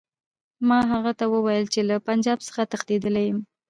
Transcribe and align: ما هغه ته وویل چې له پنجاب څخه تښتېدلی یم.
ما 0.67 0.79
هغه 0.91 1.11
ته 1.19 1.25
وویل 1.33 1.65
چې 1.73 1.79
له 1.89 1.95
پنجاب 2.07 2.39
څخه 2.47 2.61
تښتېدلی 2.71 3.23
یم. 3.29 3.39